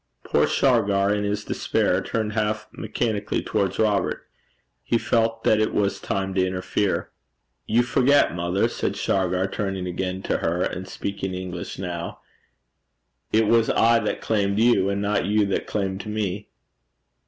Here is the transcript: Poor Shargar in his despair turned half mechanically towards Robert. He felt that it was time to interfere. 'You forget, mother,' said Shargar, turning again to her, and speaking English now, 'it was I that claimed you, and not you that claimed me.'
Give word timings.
Poor 0.23 0.47
Shargar 0.47 1.13
in 1.13 1.23
his 1.25 1.45
despair 1.45 2.01
turned 2.01 2.33
half 2.33 2.67
mechanically 2.71 3.43
towards 3.43 3.77
Robert. 3.77 4.27
He 4.83 4.97
felt 4.97 5.43
that 5.43 5.59
it 5.59 5.75
was 5.75 5.99
time 5.99 6.33
to 6.33 6.43
interfere. 6.43 7.11
'You 7.67 7.83
forget, 7.83 8.33
mother,' 8.33 8.67
said 8.67 8.95
Shargar, 8.95 9.45
turning 9.45 9.85
again 9.85 10.23
to 10.23 10.37
her, 10.37 10.63
and 10.63 10.87
speaking 10.87 11.35
English 11.35 11.77
now, 11.77 12.19
'it 13.31 13.45
was 13.45 13.69
I 13.69 13.99
that 13.99 14.21
claimed 14.21 14.57
you, 14.57 14.89
and 14.89 15.03
not 15.03 15.25
you 15.27 15.45
that 15.45 15.67
claimed 15.67 16.03
me.' 16.07 16.49